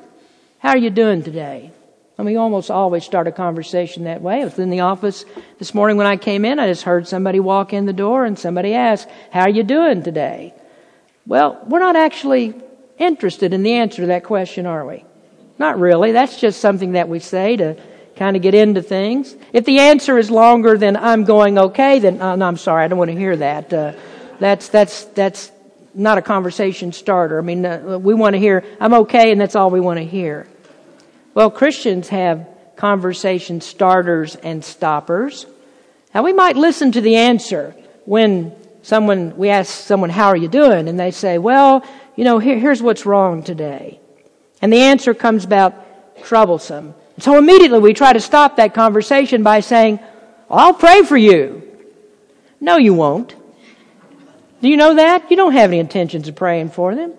[0.59, 1.71] How are you doing today?
[2.17, 4.41] I mean, almost always start a conversation that way.
[4.41, 5.23] I was in the office
[5.57, 6.59] this morning when I came in.
[6.59, 10.03] I just heard somebody walk in the door and somebody ask, How are you doing
[10.03, 10.53] today?
[11.25, 12.55] Well, we're not actually
[12.99, 15.03] interested in the answer to that question, are we?
[15.57, 16.11] Not really.
[16.11, 17.75] That's just something that we say to
[18.15, 19.35] kind of get into things.
[19.53, 22.87] If the answer is longer than I'm going okay, then uh, no, I'm sorry, I
[22.87, 23.73] don't want to hear that.
[23.73, 23.93] Uh,
[24.39, 25.51] that's that's that's
[25.93, 27.39] not a conversation starter.
[27.39, 30.05] I mean, uh, we want to hear I'm okay, and that's all we want to
[30.05, 30.47] hear.
[31.33, 35.45] Well, Christians have conversation starters and stoppers.
[36.13, 40.47] Now, we might listen to the answer when someone, we ask someone, How are you
[40.47, 40.87] doing?
[40.87, 41.85] And they say, Well,
[42.19, 43.97] you know, here, here's what's wrong today.
[44.61, 46.93] And the answer comes about troublesome.
[47.19, 50.01] So immediately we try to stop that conversation by saying,
[50.49, 51.61] I'll pray for you.
[52.59, 53.33] No, you won't.
[54.61, 55.31] Do you know that?
[55.31, 57.13] You don't have any intentions of praying for them.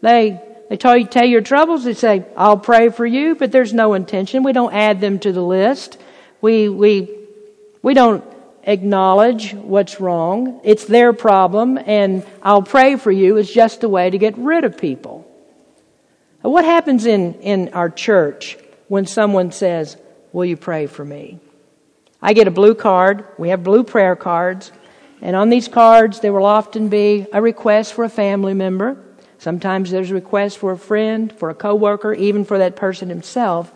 [0.00, 0.40] They
[0.70, 1.84] they tell you, tell your troubles.
[1.84, 4.42] They say, I'll pray for you, but there's no intention.
[4.42, 5.98] We don't add them to the list.
[6.40, 7.14] We, we,
[7.82, 8.24] we don't
[8.66, 10.60] acknowledge what's wrong.
[10.64, 14.64] It's their problem, and I'll pray for you is just a way to get rid
[14.64, 15.22] of people.
[16.42, 19.96] What happens in, in our church when someone says,
[20.32, 21.38] Will you pray for me?
[22.20, 23.24] I get a blue card.
[23.38, 24.70] We have blue prayer cards.
[25.22, 29.02] And on these cards, there will often be a request for a family member.
[29.38, 33.72] Sometimes there's a request for a friend, for a coworker, even for that person himself.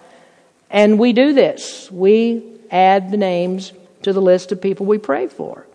[0.69, 1.91] And we do this.
[1.91, 5.67] We add the names to the list of people we pray for.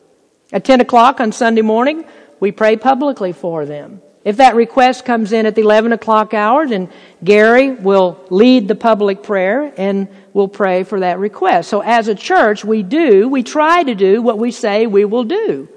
[0.51, 2.05] At 10 o'clock on Sunday morning,
[2.39, 4.01] we pray publicly for them.
[4.23, 6.89] If that request comes in at the 11 o'clock hour, then
[7.23, 11.69] Gary will lead the public prayer and we'll pray for that request.
[11.69, 15.25] So as a church, we do, we try to do what we say we will
[15.25, 15.69] do.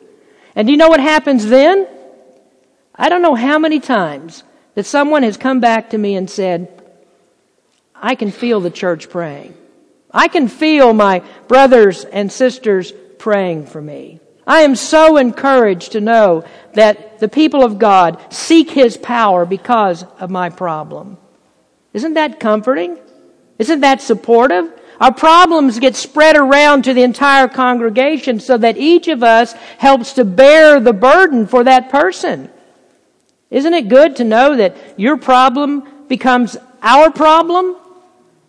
[0.57, 1.87] And do you know what happens then?
[2.95, 4.43] I don't know how many times
[4.75, 6.83] that someone has come back to me and said,
[7.95, 9.55] I can feel the church praying.
[10.19, 14.19] I can feel my brothers and sisters praying for me.
[14.45, 20.03] I am so encouraged to know that the people of God seek His power because
[20.19, 21.19] of my problem.
[21.93, 22.99] Isn't that comforting?
[23.61, 24.73] Isn't that supportive?
[25.01, 30.15] Our problems get spread around to the entire congregation so that each of us helps
[30.15, 32.51] to bear the burden for that person.
[33.53, 37.77] Isn't it good to know that your problem becomes our problem?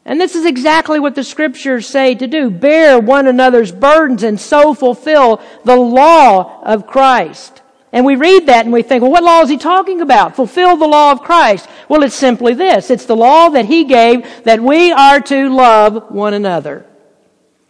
[0.10, 2.50] And this is exactly what the scriptures say to do.
[2.50, 7.62] Bear one another's burdens and so fulfill the law of Christ.
[7.94, 10.36] And we read that and we think, well, what law is he talking about?
[10.36, 11.70] Fulfill the law of Christ.
[11.88, 12.90] Well, it's simply this.
[12.90, 16.88] It's the law that he gave that we are to love one another.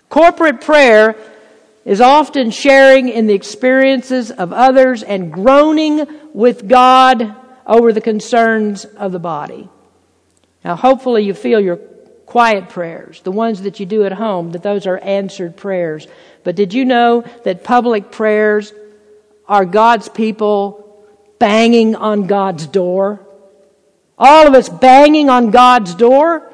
[0.07, 1.17] Corporate prayer
[1.83, 7.35] is often sharing in the experiences of others and groaning with God
[7.67, 9.67] over the concerns of the body.
[10.63, 11.79] Now, hopefully, you feel your
[12.29, 16.07] quiet prayers, the ones that you do at home, that those are answered prayers.
[16.43, 18.71] But did you know that public prayers
[19.47, 21.03] are God's people
[21.39, 23.25] banging on God's door?
[24.15, 26.53] All of us banging on God's door?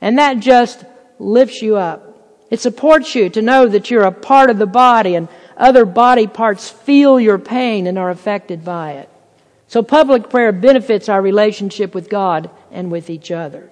[0.00, 0.84] And that just
[1.18, 2.06] lifts you up.
[2.48, 6.28] It supports you to know that you're a part of the body and other body
[6.28, 9.08] parts feel your pain and are affected by it.
[9.66, 13.70] So public prayer benefits our relationship with God and with each other.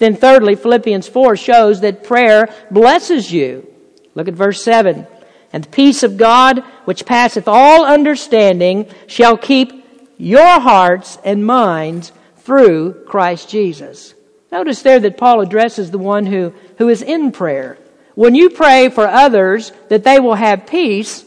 [0.00, 3.68] Then thirdly, Philippians 4 shows that prayer blesses you.
[4.14, 5.06] Look at verse 7.
[5.52, 9.84] And the peace of God, which passeth all understanding, shall keep
[10.16, 14.14] your hearts and minds through Christ Jesus.
[14.50, 17.76] Notice there that Paul addresses the one who, who is in prayer.
[18.14, 21.26] When you pray for others that they will have peace,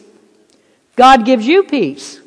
[0.96, 2.20] God gives you peace.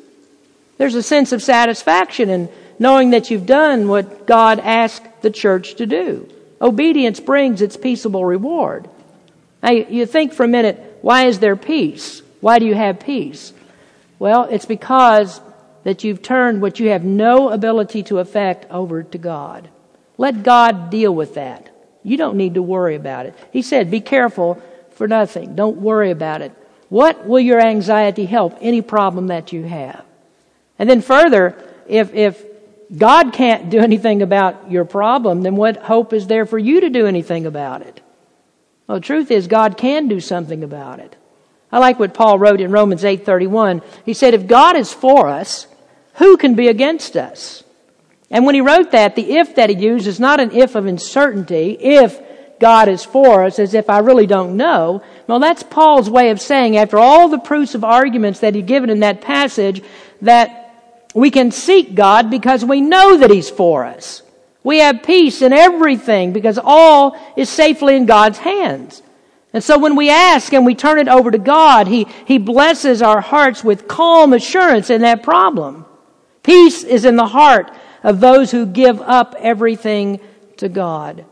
[0.77, 5.75] There's a sense of satisfaction in knowing that you've done what God asked the church
[5.75, 6.29] to do.
[6.61, 8.89] Obedience brings its peaceable reward.
[9.61, 12.21] Now, you think for a minute, why is there peace?
[12.41, 13.53] Why do you have peace?
[14.19, 15.41] Well, it's because
[15.83, 19.69] that you've turned what you have no ability to affect over to God.
[20.17, 21.69] Let God deal with that.
[22.03, 23.35] You don't need to worry about it.
[23.51, 25.55] He said, be careful for nothing.
[25.55, 26.51] Don't worry about it.
[26.89, 30.03] What will your anxiety help any problem that you have?
[30.79, 31.55] And then further,
[31.87, 32.43] if, if
[32.95, 36.89] God can't do anything about your problem, then what hope is there for you to
[36.89, 37.99] do anything about it?
[38.87, 41.15] Well, the truth is God can do something about it.
[41.71, 43.81] I like what Paul wrote in Romans 8:31.
[44.05, 45.67] He said, "If God is for us,
[46.13, 47.63] who can be against us?"
[48.31, 50.85] And when he wrote that, the if that he used is not an if of
[50.85, 52.21] uncertainty, if
[52.59, 55.01] God is for us, as if I really don't know.
[55.27, 58.89] Well, that's Paul's way of saying, after all the proofs of arguments that he'd given
[58.89, 59.83] in that passage,
[60.21, 60.66] that
[61.17, 64.21] we can seek God because we know that He's for us.
[64.63, 69.01] We have peace in everything because all is safely in God's hands.
[69.51, 73.01] And so when we ask and we turn it over to God, He, he blesses
[73.01, 75.87] our hearts with calm assurance in that problem.
[76.43, 77.71] Peace is in the heart
[78.03, 80.19] of those who give up everything
[80.57, 81.25] to God.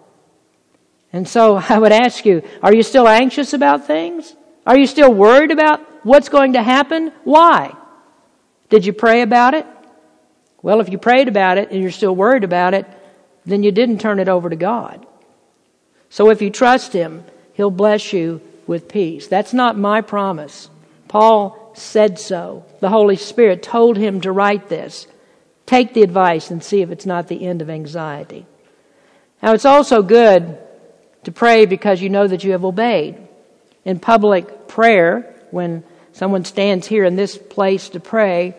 [1.13, 4.35] And so I would ask you, are you still anxious about things?
[4.65, 7.11] Are you still worried about what's going to happen?
[7.23, 7.75] Why?
[8.69, 9.67] Did you pray about it?
[10.65, 12.87] Well, if you prayed about it and you're still worried about it,
[13.45, 15.05] then you didn't turn it over to God.
[16.09, 19.27] So if you trust Him, He'll bless you with peace.
[19.27, 20.71] That's not my promise.
[21.07, 22.65] Paul said so.
[22.79, 25.05] The Holy Spirit told him to write this.
[25.67, 28.47] Take the advice and see if it's not the end of anxiety.
[29.43, 30.57] Now, it's also good
[31.25, 33.19] to pray because you know that you have obeyed.
[33.83, 38.55] In public prayer, when someone stands here in this place to pray,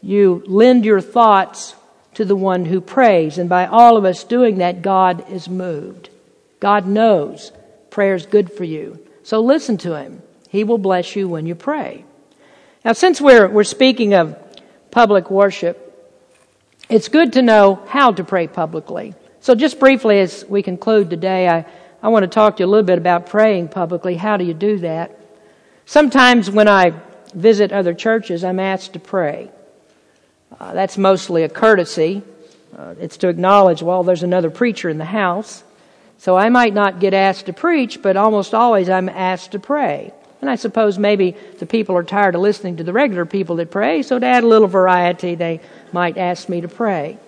[0.00, 1.74] you lend your thoughts
[2.14, 3.38] to the one who prays.
[3.38, 6.10] And by all of us doing that, God is moved.
[6.60, 7.52] God knows
[7.90, 9.04] prayer is good for you.
[9.22, 10.22] So listen to him.
[10.48, 12.04] He will bless you when you pray.
[12.84, 14.36] Now, since we're, we're speaking of
[14.90, 15.84] public worship,
[16.88, 19.14] it's good to know how to pray publicly.
[19.40, 21.66] So, just briefly as we conclude today, I,
[22.02, 24.16] I want to talk to you a little bit about praying publicly.
[24.16, 25.18] How do you do that?
[25.86, 26.94] Sometimes when I
[27.34, 29.50] visit other churches, I'm asked to pray.
[30.58, 32.22] Uh, that's mostly a courtesy.
[32.76, 35.62] Uh, it's to acknowledge, well, there's another preacher in the house.
[36.18, 40.12] So I might not get asked to preach, but almost always I'm asked to pray.
[40.40, 43.70] And I suppose maybe the people are tired of listening to the regular people that
[43.70, 45.60] pray, so to add a little variety, they
[45.92, 47.18] might ask me to pray.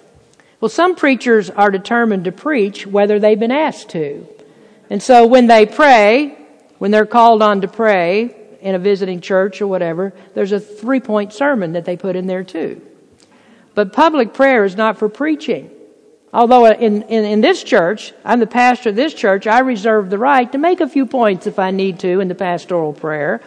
[0.61, 4.29] Well, some preachers are determined to preach whether they've been asked to.
[4.91, 6.37] And so when they pray,
[6.79, 11.01] when they're called on to pray in a visiting church or whatever, there's a three
[11.01, 12.83] point sermon that they put in there too.
[13.81, 15.70] But public prayer is not for preaching.
[16.35, 20.18] Although in, in, in, this church, I'm the pastor of this church, I reserve the
[20.18, 23.41] right to make a few points if I need to in the pastoral prayer.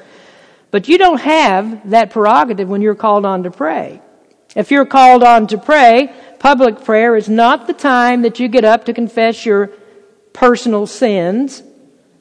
[0.72, 4.02] But you don't have that prerogative when you're called on to pray.
[4.56, 8.66] If you're called on to pray, public prayer is not the time that you get
[8.66, 9.68] up to confess your
[10.34, 11.62] personal sins,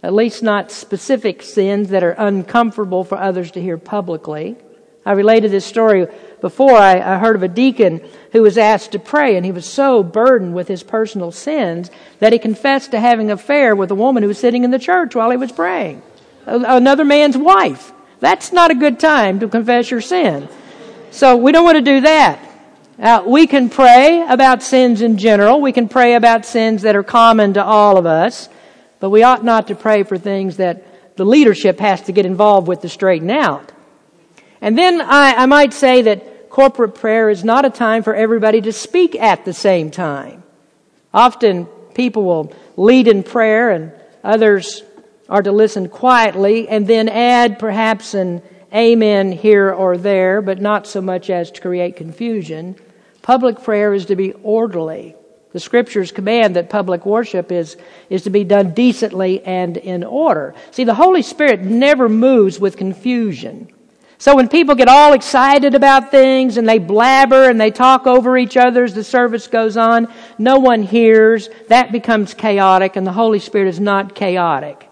[0.03, 4.59] at least not specific sins that are uncomfortable for others to hear publicly.
[5.07, 6.07] I related this story
[6.43, 6.75] before.
[6.75, 10.03] I, I, heard of a deacon who was asked to pray, and he was so
[10.03, 14.23] burdened with his personal sins that he confessed to having an affair with a woman
[14.23, 16.03] who was sitting in the church while he was praying.
[16.45, 17.93] Another man's wife.
[18.21, 20.49] That's not a good time to confess your sin.
[21.13, 22.39] So we don't want to do that.
[22.99, 25.61] Now, we can pray about sins in general.
[25.61, 28.49] We can pray about sins that are common to all of us.
[29.01, 32.69] But we ought not to pray for things that the leadership has to get involved
[32.69, 33.73] with to straighten out.
[34.61, 38.61] And then I, I might say that corporate prayer is not a time for everybody
[38.61, 40.43] to speak at the same time.
[41.15, 43.91] Often people will lead in prayer and
[44.23, 44.83] others
[45.31, 48.43] are to listen quietly and then add perhaps an
[48.75, 52.77] amen here or there, but not so much as to create confusion.
[53.23, 55.17] Public prayer is to be orderly.
[55.53, 57.79] The scriptures command that public worship is,
[58.11, 60.55] is to be done decently and in order.
[60.71, 63.73] See, the Holy Spirit never moves with confusion.
[64.23, 68.39] So when people get all excited about things and they blabber and they talk over
[68.39, 70.07] each other as the service goes on,
[70.39, 71.49] no one hears.
[71.67, 74.89] That becomes chaotic and the Holy Spirit is not chaotic.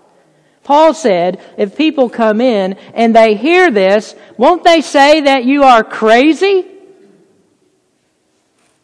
[0.64, 5.62] Paul said, if people come in and they hear this, won't they say that you
[5.62, 6.66] are crazy?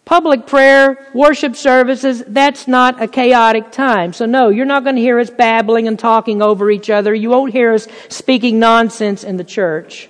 [0.05, 4.13] Public prayer, worship services, that's not a chaotic time.
[4.13, 7.13] So no, you're not going to hear us babbling and talking over each other.
[7.13, 10.09] You won't hear us speaking nonsense in the church.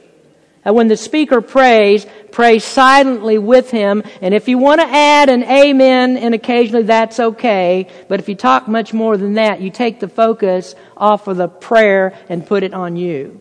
[0.67, 4.03] And when the speaker prays, pray silently with him.
[4.21, 7.87] And if you want to add an amen and occasionally that's okay.
[8.09, 11.47] But if you talk much more than that, you take the focus off of the
[11.47, 13.41] prayer and put it on you.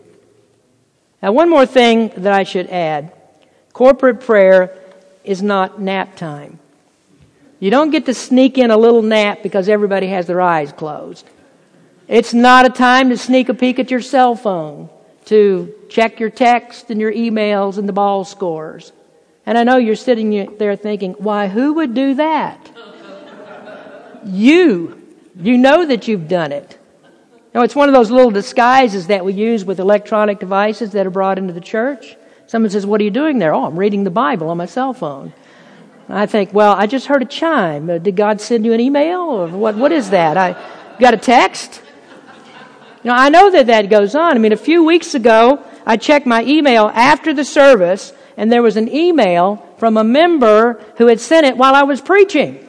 [1.24, 3.12] Now one more thing that I should add.
[3.74, 4.78] Corporate prayer
[5.24, 6.60] is not nap time.
[7.60, 11.28] You don't get to sneak in a little nap because everybody has their eyes closed.
[12.08, 14.90] It's not a time to sneak a peek at your cell phone,
[15.26, 18.92] to check your text and your emails and the ball scores.
[19.46, 22.72] And I know you're sitting there thinking, why, who would do that?
[24.26, 25.02] you.
[25.40, 26.80] You know that you've done it.
[27.54, 31.12] Now, it's one of those little disguises that we use with electronic devices that are
[31.12, 32.18] brought into the church.
[32.48, 33.54] Someone says, What are you doing there?
[33.54, 35.34] Oh, I'm reading the Bible on my cell phone.
[36.10, 37.90] I think, Well, I just heard a chime.
[37.90, 39.22] Uh, did God send you an email?
[39.22, 40.38] Or what, what is that?
[40.38, 40.56] I
[41.00, 41.82] got a text?
[43.06, 44.36] Know, I know that that goes on.
[44.36, 48.64] I mean, a few weeks ago, I checked my email after the service, and there
[48.64, 52.66] was an email from a member who had sent it while I was preaching.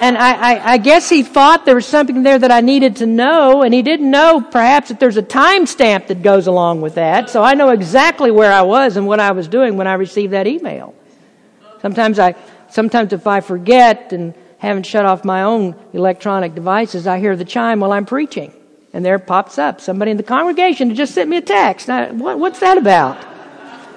[0.00, 3.06] And I, I, I, guess he thought there was something there that I needed to
[3.06, 7.28] know, and he didn't know perhaps that there's a timestamp that goes along with that.
[7.30, 10.34] So I know exactly where I was and what I was doing when I received
[10.34, 10.94] that email.
[11.82, 12.36] Sometimes I,
[12.70, 17.44] sometimes if I forget and haven't shut off my own electronic devices, I hear the
[17.44, 18.52] chime while I'm preaching,
[18.92, 21.88] and there pops up somebody in the congregation just sent me a text.
[21.88, 23.24] Now, what, what's that about?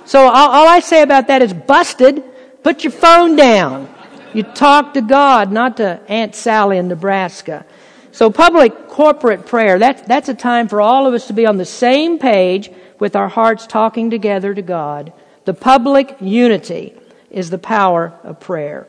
[0.06, 2.24] So all, all I say about that is busted.
[2.64, 3.94] Put your phone down.
[4.34, 7.66] You talk to God, not to Aunt Sally in Nebraska.
[8.12, 11.58] So public corporate prayer, that, that's a time for all of us to be on
[11.58, 12.70] the same page
[13.00, 15.14] with our hearts talking together to God.
[15.46, 16.94] The public unity
[17.30, 18.88] is the power of prayer.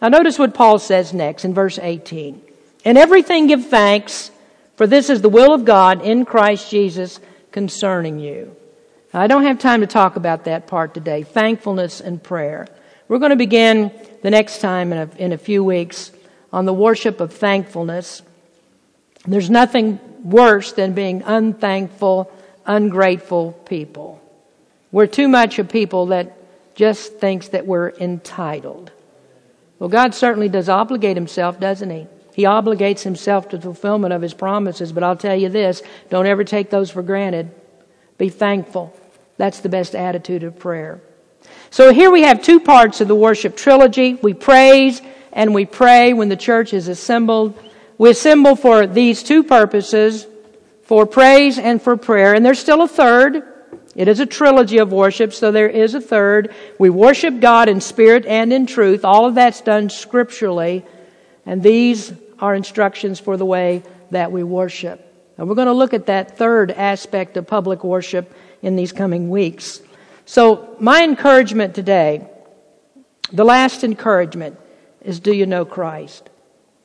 [0.00, 2.42] Now notice what Paul says next in verse 18.
[2.84, 4.31] In everything give thanks,
[4.82, 7.20] for this is the will of God in Christ Jesus
[7.52, 8.56] concerning you.
[9.14, 12.66] I don't have time to talk about that part today, thankfulness and prayer.
[13.06, 16.10] We're going to begin the next time in a, in a few weeks
[16.52, 18.22] on the worship of thankfulness.
[19.24, 22.32] There's nothing worse than being unthankful,
[22.66, 24.20] ungrateful people.
[24.90, 26.36] We're too much a people that
[26.74, 28.90] just thinks that we're entitled.
[29.78, 32.08] Well, God certainly does obligate himself, doesn't he?
[32.34, 36.44] He obligates himself to fulfillment of his promises, but I'll tell you this don't ever
[36.44, 37.50] take those for granted.
[38.18, 38.96] Be thankful.
[39.36, 41.00] That's the best attitude of prayer.
[41.70, 44.14] So here we have two parts of the worship trilogy.
[44.14, 45.00] We praise
[45.32, 47.58] and we pray when the church is assembled.
[47.98, 50.26] We assemble for these two purposes,
[50.84, 52.34] for praise and for prayer.
[52.34, 53.42] And there's still a third.
[53.94, 56.54] It is a trilogy of worship, so there is a third.
[56.78, 59.04] We worship God in spirit and in truth.
[59.04, 60.84] All of that's done scripturally.
[61.46, 65.08] And these are instructions for the way that we worship.
[65.38, 69.30] And we're going to look at that third aspect of public worship in these coming
[69.30, 69.80] weeks.
[70.24, 72.28] So, my encouragement today,
[73.32, 74.58] the last encouragement,
[75.00, 76.28] is do you know Christ?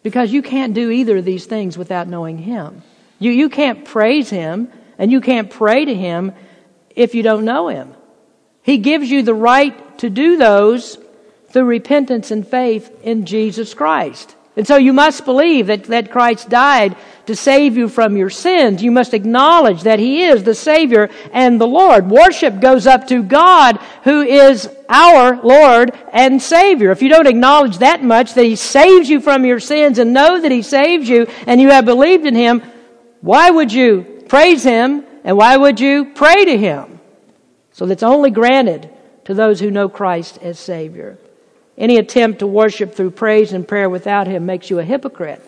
[0.02, 2.82] Because you can't do either of these things without knowing Him.
[3.20, 6.34] You, you can't praise Him and you can't pray to Him
[6.96, 7.94] if you don't know Him.
[8.64, 10.98] He gives you the right to do those
[11.50, 14.36] through repentance and faith in Jesus Christ.
[14.58, 16.96] And so you must believe that, that Christ died
[17.28, 18.82] to save you from your sins.
[18.82, 22.10] You must acknowledge that He is the Savior and the Lord.
[22.10, 26.90] Worship goes up to God who is our Lord and Savior.
[26.90, 30.42] If you don't acknowledge that much, that He saves you from your sins and know
[30.42, 32.64] that He saves you and you have believed in Him,
[33.22, 37.00] why would you praise Him and why would you pray to Him?
[37.74, 38.90] So that's only granted
[39.26, 41.20] to those who know Christ as Savior.
[41.78, 45.42] Any attempt to worship through praise and prayer without Him makes you a hypocrite.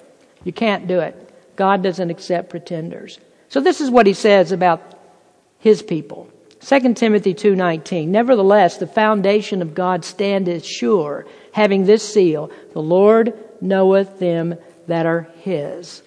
[0.43, 1.15] You can't do it.
[1.55, 3.19] God doesn't accept pretenders.
[3.49, 4.99] So this is what He says about
[5.59, 6.29] His people.
[6.61, 13.33] 2 Timothy 2:19 Nevertheless the foundation of God standeth sure having this seal the Lord
[13.61, 14.55] knoweth them
[14.87, 16.01] that are his.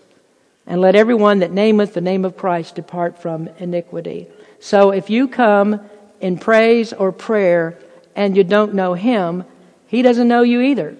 [0.67, 4.29] And let everyone that nameth the name of Christ depart from iniquity.
[4.61, 5.81] So if you come
[6.21, 7.79] in praise or prayer
[8.15, 9.45] and you don't know him,
[9.93, 10.97] he doesn't know you either.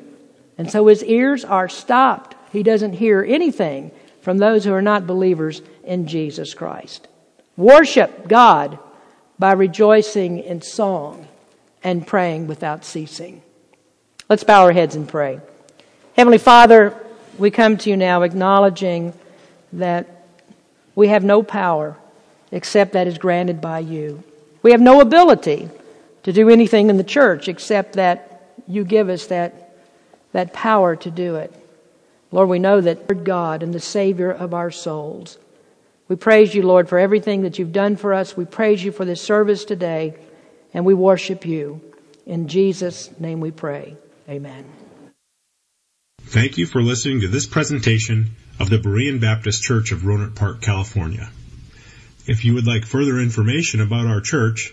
[0.59, 2.37] And so his ears are stopped.
[2.53, 3.91] He doesn't hear anything
[4.21, 7.09] from those who are not believers in Jesus Christ.
[7.57, 8.79] Worship God
[9.39, 11.27] by rejoicing in song
[11.83, 13.41] and praying without ceasing.
[14.29, 15.41] Let's bow our heads and pray.
[16.15, 16.95] Heavenly Father,
[17.39, 19.15] we come to you now acknowledging
[19.73, 20.27] that
[20.95, 21.97] we have no power
[22.51, 24.23] except that is granted by you.
[24.63, 25.71] We have no ability
[26.25, 28.32] to do anything in the church except that
[28.67, 29.77] you give us that,
[30.33, 31.55] that power to do it.
[32.31, 35.39] Lord, we know that God and the Savior of our souls.
[36.09, 38.37] We praise you, Lord, for everything that you've done for us.
[38.37, 40.15] We praise you for this service today,
[40.75, 41.81] and we worship you.
[42.27, 43.97] In Jesus' name we pray.
[44.29, 44.65] Amen.
[46.23, 50.63] Thank you for listening to this presentation of the Berean Baptist Church of Rohnert Park,
[50.63, 51.29] California.
[52.27, 54.73] If you would like further information about our church,